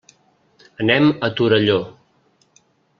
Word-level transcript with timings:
Anem 0.85 1.11
a 1.27 1.31
Torelló. 1.41 1.79